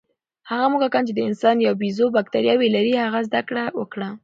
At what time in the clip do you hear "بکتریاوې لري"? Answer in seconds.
2.15-2.93